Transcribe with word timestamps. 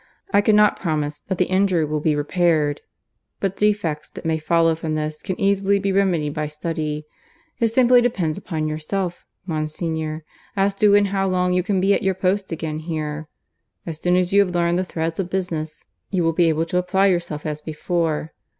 I 0.31 0.41
cannot 0.41 0.79
promise 0.79 1.19
that 1.27 1.37
the 1.37 1.45
injury 1.45 1.85
will 1.85 1.99
be 1.99 2.15
repaired; 2.15 2.81
but 3.39 3.55
defects 3.57 4.09
that 4.09 4.25
may 4.25 4.39
follow 4.39 4.73
from 4.73 4.95
this 4.95 5.21
can 5.21 5.39
easily 5.39 5.77
be 5.77 5.91
remedied 5.91 6.33
by 6.33 6.47
study. 6.47 7.05
It 7.59 7.67
simply 7.67 8.01
depends 8.01 8.35
upon 8.35 8.67
yourself, 8.67 9.25
Monsignor, 9.45 10.23
as 10.57 10.73
to 10.77 10.95
in 10.95 11.05
how 11.13 11.27
long 11.27 11.53
you 11.53 11.61
can 11.61 11.79
be 11.79 11.93
at 11.93 12.01
your 12.01 12.15
post 12.15 12.51
again 12.51 12.79
here. 12.79 13.27
As 13.85 13.99
soon 13.99 14.15
as 14.15 14.33
you 14.33 14.39
have 14.43 14.55
learned 14.55 14.79
the 14.79 14.83
threads 14.83 15.19
of 15.19 15.29
business, 15.29 15.85
you 16.09 16.23
will 16.23 16.33
be 16.33 16.49
able 16.49 16.65
to 16.65 16.79
apply 16.79 17.05
yourself 17.05 17.45
as 17.45 17.61
before. 17.61 18.33